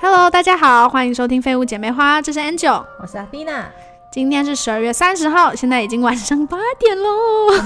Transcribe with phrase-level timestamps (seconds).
[0.00, 3.70] Hello，大家好，欢迎收听《废物姐妹花》，这是 Angel，我是阿蒂娜。
[4.12, 7.08] 今天是十二月三十号，现在已经晚上八点喽，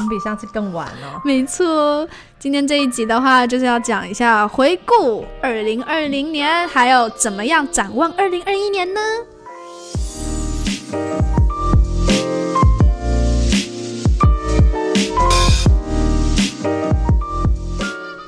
[0.08, 1.20] 比上次更晚哦。
[1.24, 2.08] 没错，
[2.38, 9.00] 今天这一集的话，就是要讲一下回顾二零二零年，还有怎么样展望二零二一年呢？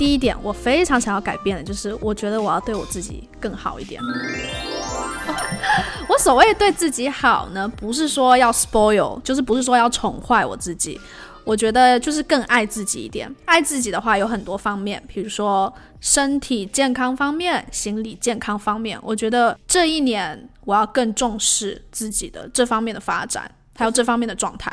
[0.00, 4.00] 第一点，我非常想要改变的就是，我觉得我要对我自己更好一点。
[6.08, 10.98] 我所谓对自己好呢，不是说要 spoil，就是不是说要宠坏我自己。
[11.44, 13.30] 我觉得就是更爱自己一点。
[13.44, 15.70] 爱自己的话有很多方面，比如说
[16.00, 18.98] 身体健康方面、心理健康方面。
[19.02, 24.72] 我觉得这一年我要更重视自己的这方面的发展，还有这方面的状态。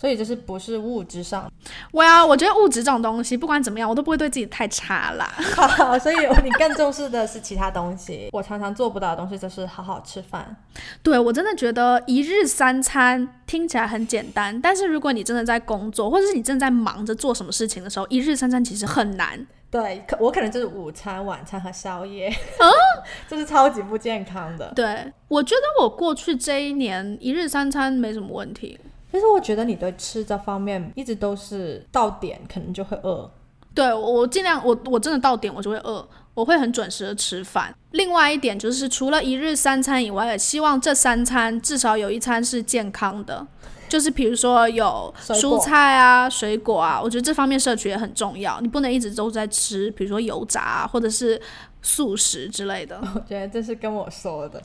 [0.00, 1.50] 所以就是不是物质上，
[1.90, 5.28] 我呀，我觉得物质这种东西，不管怎么样，我都不会对自己太差啦。
[5.98, 8.28] 所以你更重视的是其他东西。
[8.32, 10.54] 我常常做不到的东西就是好好吃饭。
[11.02, 19.44] 对我真的觉得一日三餐听起来很简单，但是如果你真的在工作，或者是你正在忙着做什么事情的时候，一日三餐其实很难。
[19.68, 22.70] 对，可我可能就是午餐、晚餐和宵夜，嗯，
[23.28, 24.72] 这是超级不健康的。
[24.76, 28.78] 对，我觉得我过去这一年一日三餐没什么问题。
[29.10, 33.30] 其实我觉得你对吃这方面一直都是到点可能就会饿，
[33.74, 37.74] 对我尽量我我真的到点我就会饿，我会很准时的吃饭。
[37.92, 43.46] 另外一点就是除了一日三餐以外，也希望这三餐至少有一餐是健康的，
[43.88, 48.60] 就是比如说有蔬菜啊、水果啊，我觉得这方面摄取也很重要。
[48.60, 51.40] 你不能一直都在吃，比如说油炸或者是。
[51.80, 54.60] 素食之类的， 我觉得这是跟我说的，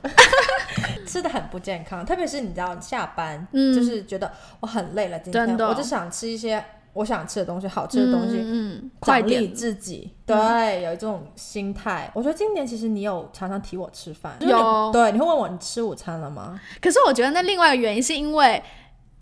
[1.05, 4.29] 吃的很不健康，特别是你知道下班，就是觉得
[4.59, 6.61] 我很累了，今天我就想吃一些
[6.93, 12.11] 我想吃的东西，好吃的东西，嗯，奖励自己，对，有一种心态。
[12.15, 16.59] 我觉得今年其实你有常常提我吃饭，有，对，你会问我你吃午餐了吗？
[16.81, 18.61] 可是我觉得那另外一个原因是因为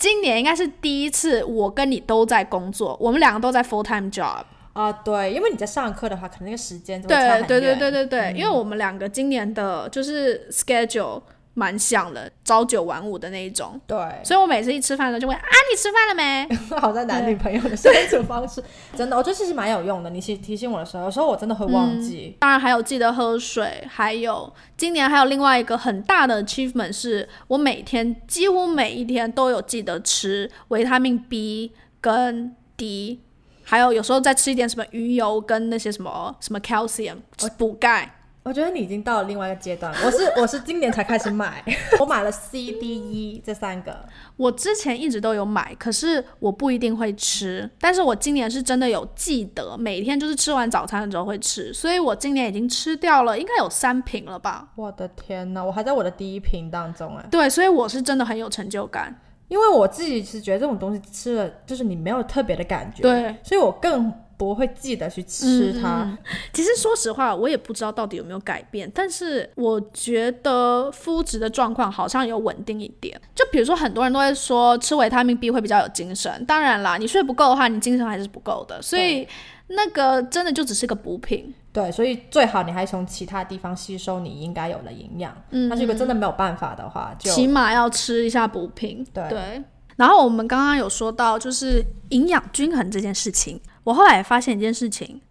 [0.01, 4.41] 今年应该是第一次我跟你都在工作，我们两个都在 full time job。
[4.73, 11.21] 啊，对，因为你在上课的话，可能那个时间对对对对对对，因为我们两个今年的就是 schedule
[11.53, 13.79] 蛮像的，朝九晚五的那一种。
[13.85, 16.47] 对，所以我每次一吃饭的时候就问啊，你吃饭了没？
[16.79, 18.63] 好在男女朋友的相处方式，
[18.95, 20.09] 真的，我觉得其实蛮有用的。
[20.09, 22.37] 你提提醒我的时候，有时候我真的会忘记。
[22.39, 33.21] 当然还有记得喝水，还有今年还有另外一个很大的 achievement 是我每天几乎每一天都有记得吃维他命 B 跟 D。
[33.63, 37.17] 还有有时候再吃一点什么鱼油跟那些什么什么 calcium
[37.57, 38.20] 补钙。
[38.43, 39.93] 我觉得你已经到了另外一个阶段。
[40.03, 41.63] 我是 我是今年才开始买，
[41.99, 43.95] 我买了 C、D、E 这三个。
[44.35, 47.69] 我之前一直都有买，可是我不一定会吃。
[47.79, 54.69] 但是我今年是真的有记得，每天就是吃完早餐的时候会吃，所以我今年已经吃掉了，应该有三瓶了吧？
[54.75, 57.25] 我的天哪，我还在我的第一瓶当中哎。
[57.29, 59.15] 对，所以我是真的很有成就感。
[59.49, 66.17] 因为我自己是觉得这种东西吃了，就是你没有特别的感觉，对，所以我更不会记得去吃它。
[66.51, 73.21] 其实说实话，我也不知道到底有没有改变，但是我觉得肤质的状况好像有稳定一点。
[73.35, 79.27] 就比如说，很多人都会说吃维他命 B 会比较有精神，当然啦，你睡不够的话，你精神还是不够的，所以
[79.67, 81.53] 那个真的就只是个补品。
[81.71, 85.31] 对，所以最好你还从其他地方吸收你应该有的营养。
[85.51, 89.05] 嗯，但是如果真的没有办法的话，就起码要吃一下补品。
[89.13, 89.61] 对。
[89.97, 93.61] 然后我们刚刚有说到，就是营养均衡这件事情。
[93.83, 95.21] 我后来也发现一件事情，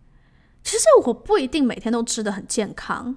[0.62, 3.16] 其实我不一定每天都吃的很健康，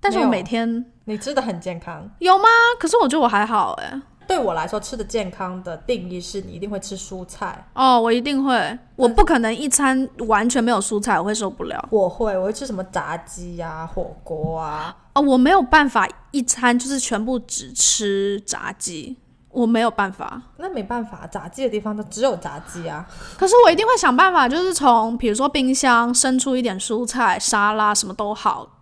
[0.00, 2.44] 但是我每天你吃的很健康，有吗？
[2.78, 4.00] 可是我觉得我还好哎。
[4.28, 11.88] 对我来说，吃的健康的定义是你一定会吃蔬菜哦，我一定会，我不可能一餐完全没有蔬菜，我会受不了。
[11.90, 14.96] 我会，我会吃什么炸鸡呀、火锅啊。
[15.14, 19.16] 哦，我没有办法一餐就是全部只吃炸鸡，
[19.50, 20.40] 我没有办法。
[20.58, 23.06] 那没办法，炸鸡的地方都只有炸鸡啊。
[23.36, 28.80] 可是我一定会想办法，就是从比如说冰箱生出一点蔬菜、沙拉什么都好，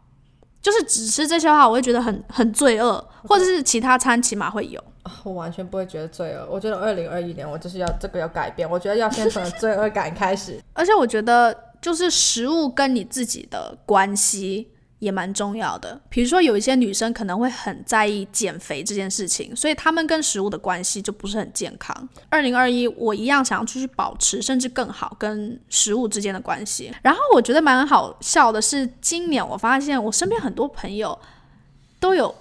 [0.61, 4.83] 就是只吃这些话，我会觉得很很罪恶，或者是其他餐起码会有。
[5.25, 14.69] 我完全不会觉得罪恶，我觉得二零二一年我就是要这个要改变，我觉得要先从罪恶感开始， 而且我觉得就是食物跟你自己的关系
[14.99, 16.01] 也蛮重要的。
[16.09, 22.09] 比如说有一些女生可能会很在意减肥这件事情，所以她们跟食物的关系就不是很健康。
[22.29, 26.93] 二零二一我一样想要继续保持，甚至更好跟食物之间的关系。
[27.03, 31.19] 然后我觉得蛮好笑的是，今年我发现我身边很多朋友
[31.99, 32.35] 都有。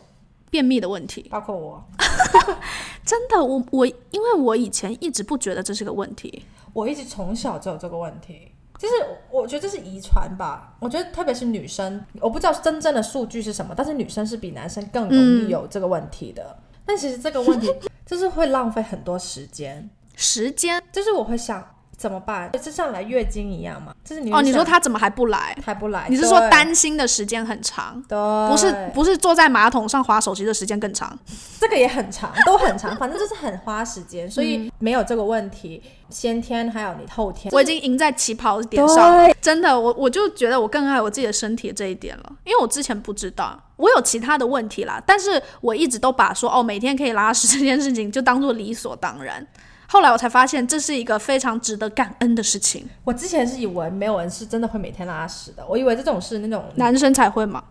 [0.49, 1.83] 便秘的问题，包括我，
[3.05, 8.53] 真的，我我因为我以前一直不觉得这是个问题，我一直从小就有这个问题。
[8.77, 8.93] 就是
[9.31, 10.75] 我我觉得这是遗传吧。
[10.79, 16.57] 我觉得特别是女生，我不知道真正的数据是什么，但是女生是比男生更容易有这个问题的。
[16.85, 17.73] 但其实这个问题
[18.05, 21.73] 就是会浪费很多时间，时间就是我会想。
[21.97, 22.51] 怎么办？
[22.61, 25.57] 就像来月经一样嘛，就是你哦，你说他怎么还不来？
[25.65, 26.05] 还不来？
[26.07, 28.01] 你是说担心的时间很长？
[28.07, 28.17] 对，
[28.49, 31.17] 不是不是坐在马桶上划手机的时间更长？
[31.59, 35.81] 这个也很长， 都很长，反正就是很花时间，所以没有这个问题。
[36.09, 49.45] 先天还有你后天，我已经赢在起跑点上，真的，我我就觉得我更爱我自己的身体这一点了，因为我之前不知道，我有其他的问题啦，但是我一直都把说哦每天可以拉屎这件事情就当做理所当然。
[49.87, 52.87] 后来我才发现，这是一个非常值得感恩的事情。
[53.03, 57.63] 我之前是以为没有人是真的会每天拉屎的，我以为这种是那种男生才会嘛，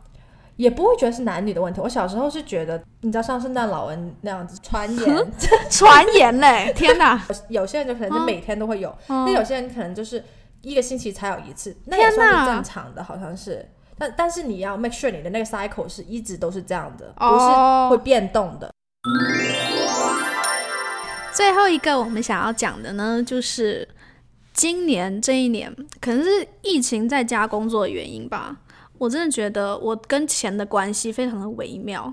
[0.56, 1.80] 也不会觉得是男女的问题。
[1.80, 5.26] 我小时候是觉得，你知道像圣诞老人那样子传言，
[5.70, 7.22] 传言嘞，天哪！
[7.48, 10.24] 有些人就可能就每天都会有，那有些人可能就是
[10.62, 13.68] 一个星期才有一次，那也算是正常的，好像是。
[13.98, 18.70] 但但是你要 make sure 你的那个 cycle 是一直都是这样的，不是会变动的。
[21.36, 23.86] 最后一个我们想要讲的呢，就是
[24.54, 28.56] 今年这一年，可能是疫情在家工作的原因吧。
[28.96, 32.10] 我真的觉得我跟钱的关系非常的微妙，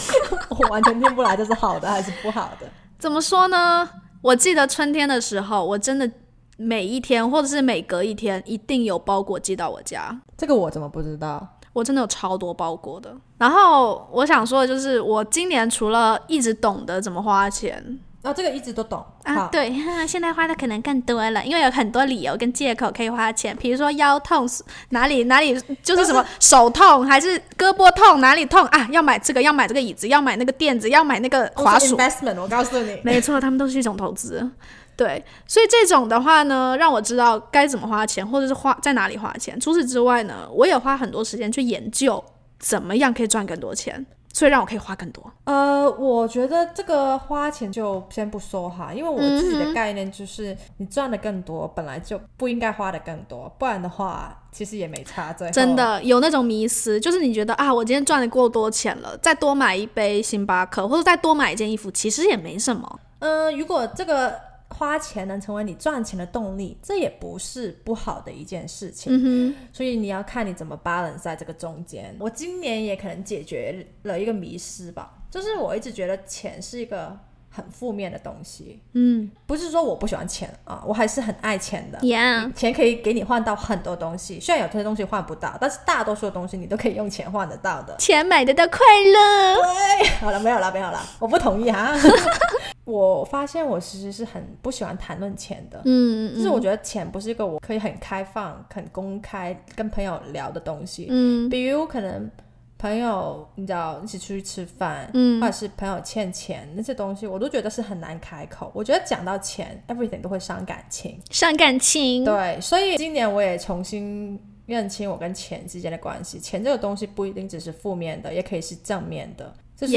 [0.60, 2.68] 我完全听不来这是好的还是不好的。
[2.98, 3.88] 怎么说呢？
[4.20, 6.10] 我记得春天的时候，我真的
[6.58, 10.14] 每一天或者是每隔一天，一定有包裹寄到我家。
[10.36, 11.48] 这个我怎么不知道？
[11.72, 13.16] 我真的有超多包裹的。
[13.38, 17.98] 然后我想说的就是，我今年除了一直懂得怎么花钱。
[18.26, 19.48] 哦，这个一直都懂啊。
[19.52, 19.72] 对，
[20.06, 24.46] 现在花的可能更多了，因为有很多理由跟借口可以花钱，比如说腰痛，
[24.88, 28.88] 哪里哪里就是什么 手痛，还是胳膊痛，哪里痛啊？
[28.90, 31.96] 要买这个，要买这个椅子，要买那个垫子，要买那个滑鼠。
[31.96, 34.50] Investment，我告诉你， 没错，他们都是一种投资。
[34.96, 39.60] 对，所以这种的话呢，让我知道该怎么花钱，或者是花在哪里花钱。
[39.60, 42.24] 除此之外呢，我也花很多时间去研究
[42.58, 44.06] 怎么样可以赚更多钱。
[44.36, 45.32] 所以让我可以花更多。
[45.44, 55.32] 呃，我觉得这个花钱就先不说哈，因为我自己的概念就是，你赚的更多，本来就不应该花的更多，不然的话，其实也没差。
[55.32, 63.00] 最真的有那种迷思，就是你觉得啊，我今天赚的过多钱了，再多买一杯星巴克，或者再多买一件衣服，其实也没什么。
[63.20, 64.34] 嗯，如果这个。
[64.76, 69.10] 花钱能成为你赚钱的动力，这也不是不好的一件事情。
[69.12, 72.14] 嗯，所以你要看你怎么 balance 在这个中间。
[72.20, 77.18] 我今年也可能解决了一个迷失吧，就是我一直觉得钱是一个。
[77.56, 81.98] 很负面的东西，嗯，不是说我不喜欢钱啊，我还是很爱钱的。
[82.00, 87.96] Yeah，钱可以给你换到很多东西，虽然有些东西换不到，但是大多数的东西你都可以用钱换得到的。
[87.96, 89.54] 钱买得到快乐。
[89.54, 91.94] 对，好了，没有了，没有了，我不同意哈。
[92.84, 102.30] 我发现我其实是很不喜欢谈论钱的，嗯，就是我觉得钱不是一个我可以很开放、很公开跟朋友聊的东西，嗯，比如可能。
[102.78, 108.70] 朋友，你知道一起出去吃饭，嗯，或者是朋友欠钱那些东西，我都觉得是很难开口。
[108.74, 112.22] 我觉得讲到钱，everything 都会伤感情，伤感情。
[112.24, 116.38] 对，所以今年我也重新认清我跟钱之间的关系。
[116.38, 119.54] 钱这个东西不一定只是负面的，也可以是正面的。
[119.74, 119.94] 就是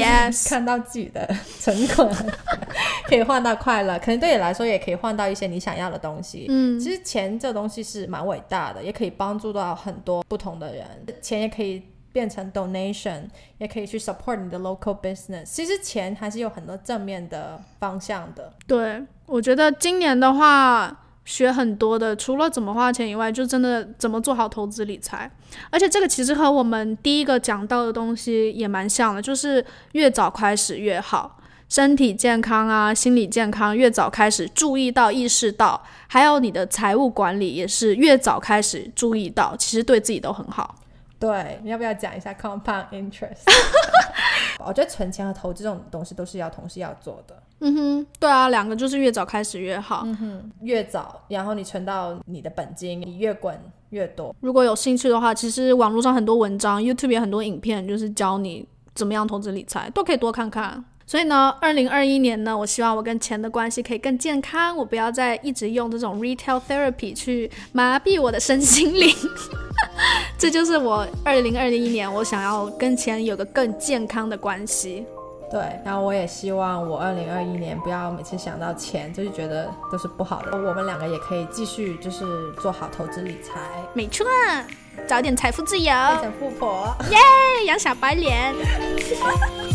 [0.48, 1.26] 看到自己的
[1.58, 2.10] 成果，
[3.08, 6.46] 可以换到快乐，可能对你来说也可以换到一些你想要的东西。
[6.48, 10.86] 嗯，其实钱这东西是蛮伟大的，也可以帮助到很多不同的人。
[11.20, 11.82] 钱也可以。
[12.12, 13.22] 变成 donation
[13.58, 15.44] 也可以去 support 你的 local business。
[15.44, 18.52] 其实钱还是有很多正面的方向的。
[18.66, 25.30] 对，我觉得今年的话学很多的，除了怎么花钱以外，就真的怎么做好投资理财。
[25.70, 31.36] 而且这个其实和我们第一个讲到的东西也蛮像的，就是越早开始越好。
[31.68, 40.74] 身体健康啊，心理健康，越早开始注意到、意识到，还有你的财务管理也是越早开始注意到，其实对自己都很好。
[41.20, 43.44] 对，你要不要讲一下 compound interest？
[44.58, 47.40] 我觉得存钱和投资这种东西都是要同时要做的。
[47.60, 50.02] 嗯哼，对啊，两个就是越早开始越好。
[50.06, 53.58] 嗯哼，越早，然后你存到你的本金，你越滚
[53.90, 54.34] 越多。
[54.40, 60.82] 如果有兴趣的话，其实网络上很多文章，YouTube 也很多影片，就是教你怎么样投资理财，都可以多看看。
[61.06, 69.14] 所以呢，二零二一年呢，我希望我跟钱的关系可以更健康，我不要再一直用这种 retail therapy 去麻痹我的身心灵。
[70.40, 75.04] 这就是我二零二一年我想要跟钱有个更健康的关系。
[75.50, 80.56] 对，然后我也希望我二零二一年不要每次想到钱就是觉得都是不好的。
[80.56, 82.24] 我们两个也可以继续就是
[82.62, 83.60] 做好投资理财。
[83.92, 84.24] 没错，
[85.06, 87.18] 早点财富自由，变成富婆，耶，
[87.66, 88.54] 养小白脸。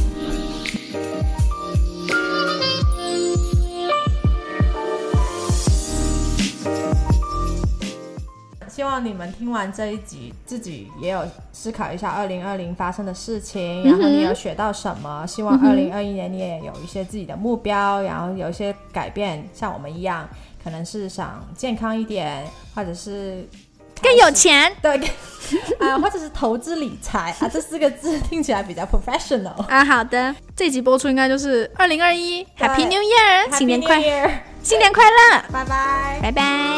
[8.75, 15.25] 希望你们听完这一集，自己也有思考一下二零二零发生的事情，然后你有学到什么？
[15.25, 20.27] 希望二零二一年你也有一些自己的目标，然后有一些改变，像我们一样，
[20.61, 23.47] 可能是想健康一点，或者是
[24.01, 24.97] 更有钱，对，
[25.79, 29.85] 啊，或者是投资理财啊， 这四个字听起来比较 professional 啊。
[29.85, 34.01] 好的，这集播出应该就是二零二一，Happy New Year，新年快，
[34.61, 36.74] 新年快乐，拜拜，拜拜。